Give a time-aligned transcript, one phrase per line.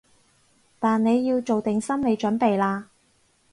[0.79, 2.85] 但你要做定心理準備喇